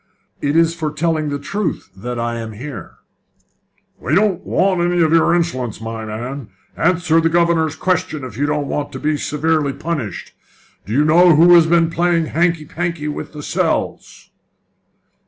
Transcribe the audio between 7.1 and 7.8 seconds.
the governor's